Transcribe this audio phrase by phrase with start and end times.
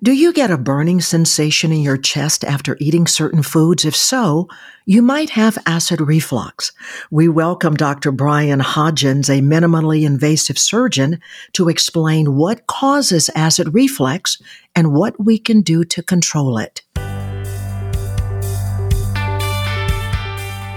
[0.00, 3.84] Do you get a burning sensation in your chest after eating certain foods?
[3.84, 4.46] If so,
[4.86, 6.70] you might have acid reflux.
[7.10, 8.12] We welcome Dr.
[8.12, 11.18] Brian Hodgens, a minimally invasive surgeon,
[11.54, 14.40] to explain what causes acid reflux
[14.76, 16.82] and what we can do to control it.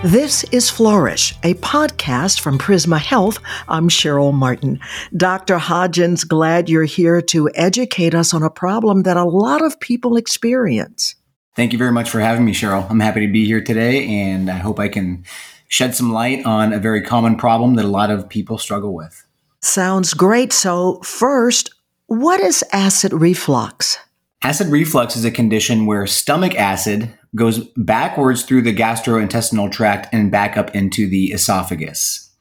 [0.04, 3.38] This is Flourish, a podcast from Prisma Health.
[3.68, 4.80] I'm Cheryl Martin.
[5.16, 5.60] Dr.
[5.60, 10.18] Hodgens, glad you're here to educate us on a problem that a lot of people
[10.18, 11.14] experience.
[11.56, 12.90] Thank you very much for having me, Cheryl.
[12.90, 15.24] I'm happy to be here today, and I hope I can
[15.68, 19.24] shed some light on a very common problem that a lot of people struggle with.
[19.62, 20.52] Sounds great.
[20.52, 21.76] So, first,
[22.08, 24.00] what is acid reflux?
[24.44, 30.32] Acid reflux is a condition where stomach acid goes backwards through the gastrointestinal tract and
[30.32, 32.32] back up into the esophagus.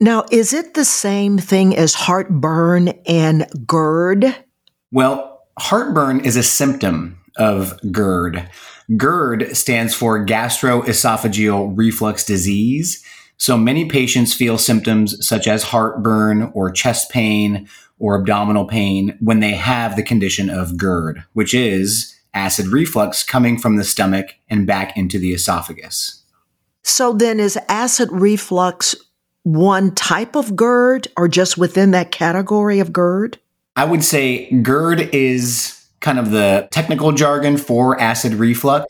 [0.00, 4.34] Now, is it the same thing as heartburn and GERD?
[4.90, 8.48] Well, heartburn is a symptom of GERD.
[8.96, 13.04] GERD stands for gastroesophageal reflux disease.
[13.36, 17.68] So many patients feel symptoms such as heartburn or chest pain
[18.00, 23.58] or abdominal pain when they have the condition of GERD, which is acid reflux coming
[23.58, 26.22] from the stomach and back into the esophagus.
[26.82, 28.96] So then is acid reflux
[29.42, 33.38] one type of GERD or just within that category of GERD?
[33.76, 38.86] I would say GERD is kind of the technical jargon for acid reflux.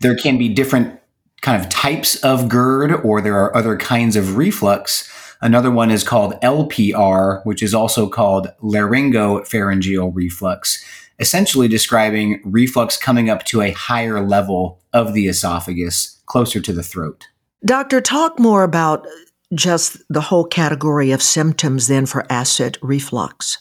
[0.00, 1.00] There can be different
[1.42, 5.10] kind of types of GERD or there are other kinds of reflux.
[5.40, 10.84] Another one is called LPR, which is also called laryngopharyngeal reflux
[11.18, 16.82] essentially describing reflux coming up to a higher level of the esophagus, closer to the
[16.82, 17.26] throat.
[17.64, 19.06] Doctor, talk more about
[19.54, 23.58] just the whole category of symptoms then for acid reflux.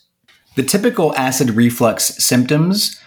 [0.56, 3.00] The typical acid reflux symptoms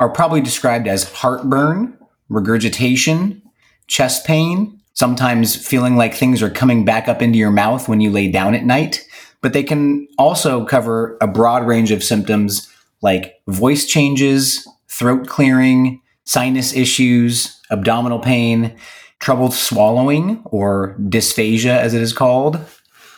[0.00, 1.96] are probably described as heartburn,
[2.28, 3.42] regurgitation,
[3.86, 8.10] chest pain, sometimes feeling like things are coming back up into your mouth when you
[8.10, 9.06] lay down at night.
[9.40, 12.70] But they can also cover a broad range of symptoms
[13.02, 18.74] like voice changes, throat clearing, sinus issues, abdominal pain,
[19.18, 22.58] trouble swallowing or dysphagia as it is called.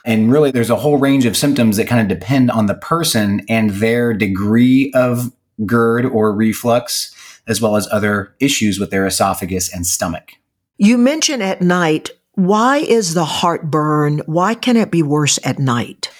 [0.04, 3.44] And really, there's a whole range of symptoms that kind of depend on the person
[3.48, 5.32] and their degree of
[5.64, 7.12] GERD or reflux,
[7.48, 10.32] as well as other issues with their esophagus and stomach.
[10.78, 12.10] You mention at night.
[12.34, 14.20] Why is the heartburn?
[14.26, 16.10] Why can it be worse at night?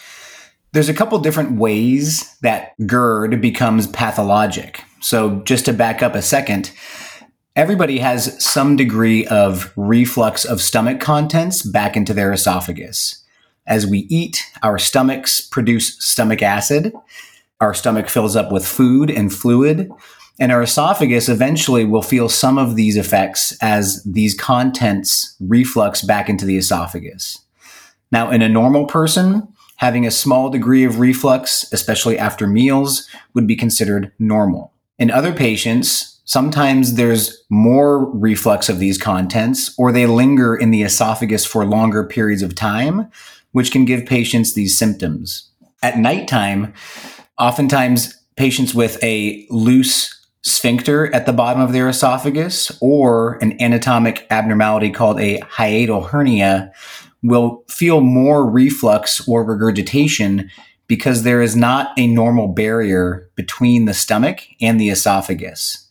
[0.73, 4.83] There's a couple different ways that GERD becomes pathologic.
[5.01, 6.73] So, just to back up a second,
[7.55, 13.23] everybody has some degree of reflux of stomach contents back into their esophagus.
[13.67, 16.95] As we eat, our stomachs produce stomach acid.
[17.61, 19.91] Our stomach fills up with food and fluid,
[20.39, 26.29] and our esophagus eventually will feel some of these effects as these contents reflux back
[26.29, 27.39] into the esophagus.
[28.13, 33.47] Now, in a normal person, having a small degree of reflux, especially after meals, would
[33.47, 34.73] be considered normal.
[34.99, 40.83] In other patients, sometimes there's more reflux of these contents, or they linger in the
[40.83, 43.11] esophagus for longer periods of time,
[43.53, 45.51] which can give patients these symptoms.
[45.83, 46.73] At nighttime,
[47.39, 50.16] oftentimes patients with a loose
[50.47, 56.73] sphincter at the bottom of their esophagus or an anatomic abnormality called a hiatal hernia
[57.25, 60.49] will feel more reflux or regurgitation
[60.87, 65.91] because there is not a normal barrier between the stomach and the esophagus.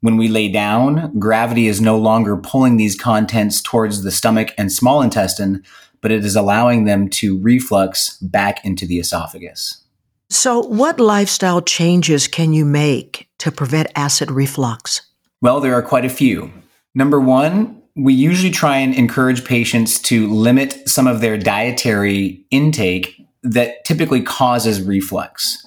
[0.00, 4.70] When we lay down, gravity is no longer pulling these contents towards the stomach and
[4.70, 5.64] small intestine,
[6.00, 9.82] but it is allowing them to reflux back into the esophagus.
[10.30, 15.00] So, what lifestyle changes can you make to prevent acid reflux?
[15.40, 16.52] Well, there are quite a few.
[16.94, 23.20] Number one, we usually try and encourage patients to limit some of their dietary intake
[23.42, 25.64] that typically causes reflux.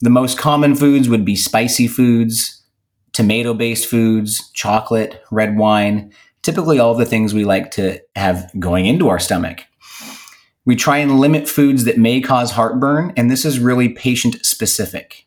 [0.00, 2.62] The most common foods would be spicy foods,
[3.12, 6.12] tomato based foods, chocolate, red wine,
[6.42, 9.64] typically all the things we like to have going into our stomach.
[10.68, 15.26] We try and limit foods that may cause heartburn, and this is really patient specific.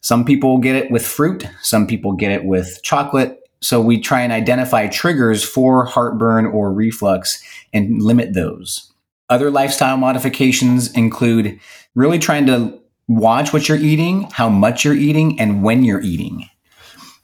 [0.00, 4.22] Some people get it with fruit, some people get it with chocolate, so we try
[4.22, 7.44] and identify triggers for heartburn or reflux
[7.74, 8.90] and limit those.
[9.28, 11.60] Other lifestyle modifications include
[11.94, 16.48] really trying to watch what you're eating, how much you're eating, and when you're eating.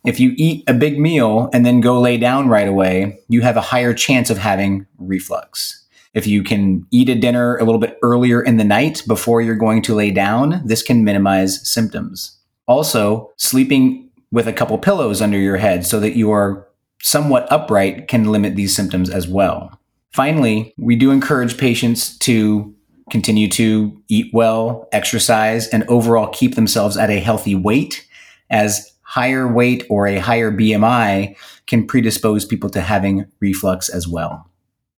[0.04, 3.56] If you eat a big meal and then go lay down right away, you have
[3.56, 5.85] a higher chance of having reflux.
[6.16, 9.54] If you can eat a dinner a little bit earlier in the night before you're
[9.54, 12.38] going to lay down, this can minimize symptoms.
[12.66, 16.66] Also, sleeping with a couple pillows under your head so that you are
[17.02, 19.78] somewhat upright can limit these symptoms as well.
[20.10, 22.74] Finally, we do encourage patients to
[23.10, 28.08] continue to eat well, exercise, and overall keep themselves at a healthy weight,
[28.48, 31.36] as higher weight or a higher BMI
[31.66, 34.50] can predispose people to having reflux as well.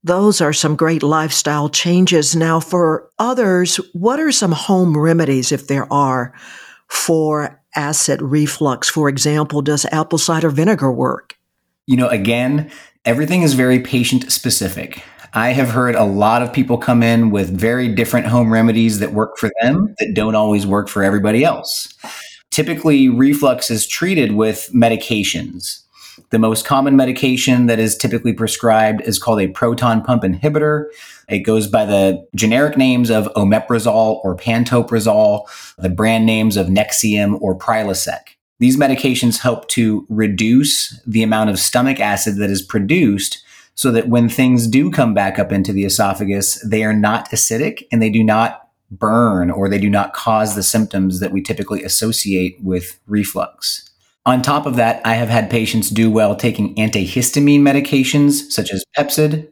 [0.03, 2.35] Those are some great lifestyle changes.
[2.35, 6.33] Now, for others, what are some home remedies, if there are,
[6.87, 8.89] for acid reflux?
[8.89, 11.37] For example, does apple cider vinegar work?
[11.87, 12.71] You know, again,
[13.05, 15.03] everything is very patient specific.
[15.33, 19.13] I have heard a lot of people come in with very different home remedies that
[19.13, 21.93] work for them that don't always work for everybody else.
[22.49, 25.81] Typically, reflux is treated with medications.
[26.29, 30.85] The most common medication that is typically prescribed is called a proton pump inhibitor.
[31.29, 35.47] It goes by the generic names of omeprazole or pantoprazole,
[35.77, 38.35] the brand names of Nexium or Prilosec.
[38.59, 43.43] These medications help to reduce the amount of stomach acid that is produced
[43.75, 47.83] so that when things do come back up into the esophagus, they are not acidic
[47.91, 51.83] and they do not burn or they do not cause the symptoms that we typically
[51.83, 53.86] associate with reflux.
[54.27, 58.83] On top of that, I have had patients do well taking antihistamine medications such as
[58.95, 59.47] Pepcid,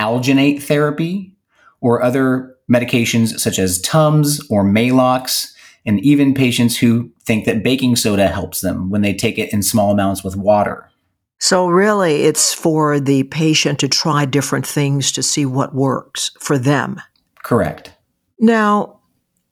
[0.00, 1.36] alginate therapy,
[1.80, 5.52] or other medications such as Tums or Maalox,
[5.86, 9.62] and even patients who think that baking soda helps them when they take it in
[9.62, 10.90] small amounts with water.
[11.38, 16.58] So, really, it's for the patient to try different things to see what works for
[16.58, 17.00] them.
[17.44, 17.92] Correct.
[18.40, 18.98] Now,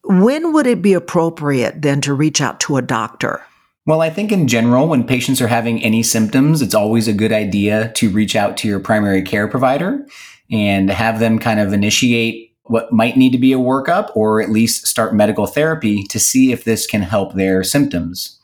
[0.03, 3.41] when would it be appropriate then to reach out to a doctor?
[3.89, 7.33] Well, I think in general, when patients are having any symptoms, it's always a good
[7.33, 10.07] idea to reach out to your primary care provider
[10.51, 14.51] and have them kind of initiate what might need to be a workup or at
[14.51, 18.39] least start medical therapy to see if this can help their symptoms.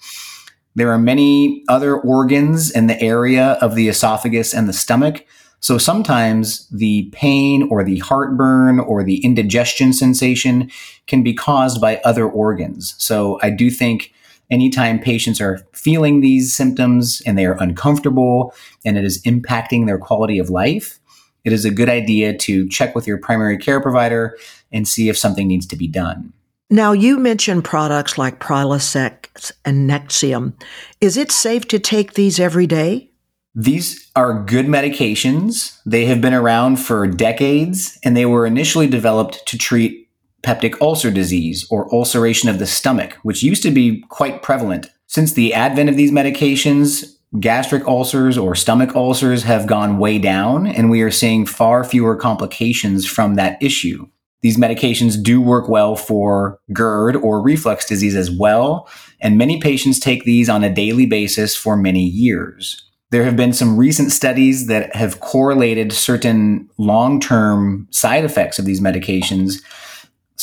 [0.77, 5.27] There are many other organs in the area of the esophagus and the stomach.
[5.61, 10.71] So sometimes the pain or the heartburn or the indigestion sensation
[11.07, 12.95] can be caused by other organs.
[12.97, 14.14] So I do think
[14.51, 18.55] anytime patients are feeling these symptoms and they are uncomfortable
[18.85, 20.99] and it is impacting their quality of life,
[21.45, 24.37] it is a good idea to check with your primary care provider
[24.73, 26.33] and see if something needs to be done.
[26.71, 30.55] Now, you mentioned products like Prilosec and Nexium.
[31.01, 33.11] Is it safe to take these every day?
[33.55, 35.79] These are good medications.
[35.87, 40.04] They have been around for decades, and they were initially developed to treat
[40.45, 44.87] peptic ulcer disease or ulceration of the stomach, which used to be quite prevalent.
[45.07, 50.67] Since the advent of these medications, gastric ulcers or stomach ulcers have gone way down,
[50.67, 54.07] and we are seeing far fewer complications from that issue.
[54.43, 58.89] These medications do work well for GERD or reflux disease as well,
[59.21, 62.85] and many patients take these on a daily basis for many years.
[63.11, 68.65] There have been some recent studies that have correlated certain long term side effects of
[68.65, 69.63] these medications,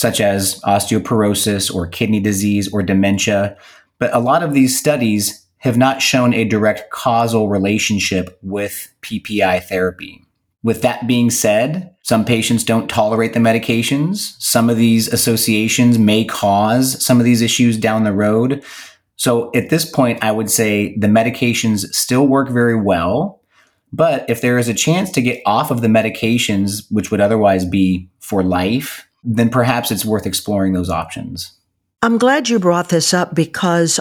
[0.02, 3.56] such as osteoporosis or kidney disease or dementia.
[4.00, 9.64] But a lot of these studies have not shown a direct causal relationship with PPI
[9.64, 10.26] therapy.
[10.64, 14.36] With that being said, some patients don't tolerate the medications.
[14.42, 18.64] Some of these associations may cause some of these issues down the road.
[19.18, 23.40] So at this point, I would say the medications still work very well.
[23.94, 27.66] But if there is a chance to get off of the medications, which would otherwise
[27.66, 31.54] be for life, then perhaps it's worth exploring those options.
[32.02, 34.00] I'm glad you brought this up because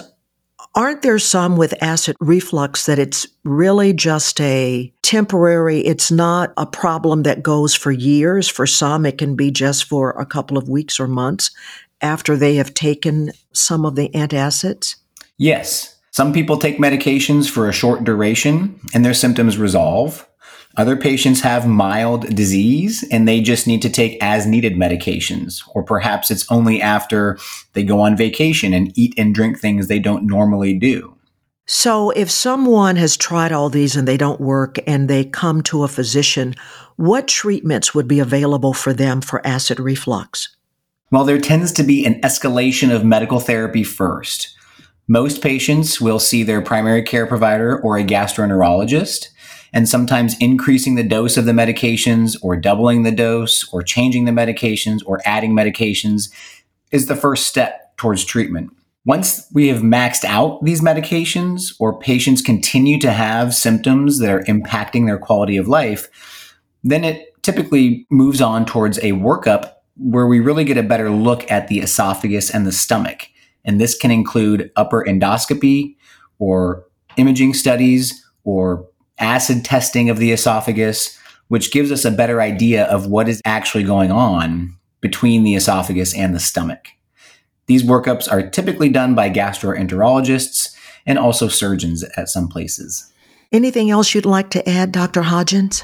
[0.73, 6.65] Aren't there some with acid reflux that it's really just a temporary, it's not a
[6.65, 8.47] problem that goes for years?
[8.47, 11.51] For some, it can be just for a couple of weeks or months
[11.99, 14.95] after they have taken some of the antacids?
[15.37, 15.97] Yes.
[16.11, 20.25] Some people take medications for a short duration and their symptoms resolve.
[20.77, 25.61] Other patients have mild disease and they just need to take as needed medications.
[25.75, 27.37] Or perhaps it's only after
[27.73, 31.17] they go on vacation and eat and drink things they don't normally do.
[31.67, 35.83] So, if someone has tried all these and they don't work and they come to
[35.83, 36.55] a physician,
[36.97, 40.55] what treatments would be available for them for acid reflux?
[41.11, 44.55] Well, there tends to be an escalation of medical therapy first.
[45.07, 49.27] Most patients will see their primary care provider or a gastroenterologist
[49.73, 54.31] and sometimes increasing the dose of the medications or doubling the dose or changing the
[54.31, 56.31] medications or adding medications
[56.91, 58.71] is the first step towards treatment.
[59.05, 64.43] Once we have maxed out these medications or patients continue to have symptoms that are
[64.43, 70.39] impacting their quality of life, then it typically moves on towards a workup where we
[70.39, 73.27] really get a better look at the esophagus and the stomach.
[73.65, 75.95] And this can include upper endoscopy,
[76.41, 76.83] or
[77.17, 78.87] imaging studies or
[79.21, 83.83] acid testing of the esophagus, which gives us a better idea of what is actually
[83.83, 86.87] going on between the esophagus and the stomach.
[87.67, 90.75] These workups are typically done by gastroenterologists
[91.05, 93.11] and also surgeons at some places.
[93.51, 95.23] Anything else you'd like to add, Dr.
[95.23, 95.83] Hodgens?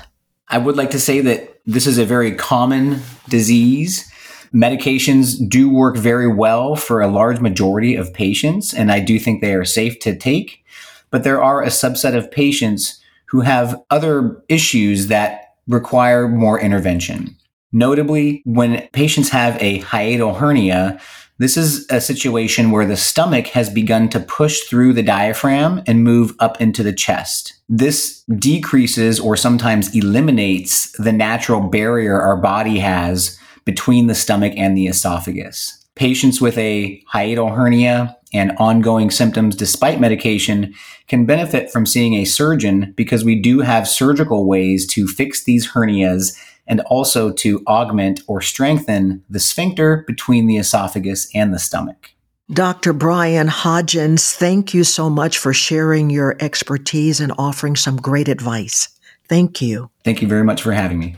[0.50, 4.10] I would like to say that this is a very common disease.
[4.54, 9.42] Medications do work very well for a large majority of patients, and I do think
[9.42, 10.64] they are safe to take.
[11.10, 17.36] But there are a subset of patients who have other issues that require more intervention.
[17.72, 21.00] Notably, when patients have a hiatal hernia,
[21.40, 26.04] this is a situation where the stomach has begun to push through the diaphragm and
[26.04, 27.54] move up into the chest.
[27.70, 34.76] This decreases or sometimes eliminates the natural barrier our body has between the stomach and
[34.76, 35.86] the esophagus.
[35.96, 40.74] Patients with a hiatal hernia and ongoing symptoms despite medication
[41.08, 45.72] can benefit from seeing a surgeon because we do have surgical ways to fix these
[45.72, 52.12] hernias and also to augment or strengthen the sphincter between the esophagus and the stomach.
[52.52, 52.94] Dr.
[52.94, 58.88] Brian Hodgens, thank you so much for sharing your expertise and offering some great advice.
[59.28, 59.90] Thank you.
[60.06, 61.16] Thank you very much for having me.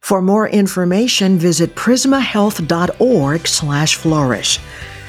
[0.00, 4.58] For more information, visit prismahealth.org slash flourish.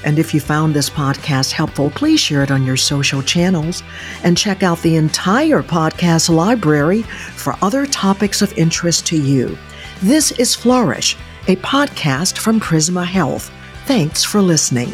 [0.05, 3.83] And if you found this podcast helpful, please share it on your social channels
[4.23, 9.57] and check out the entire podcast library for other topics of interest to you.
[10.01, 13.51] This is Flourish, a podcast from Prisma Health.
[13.85, 14.93] Thanks for listening.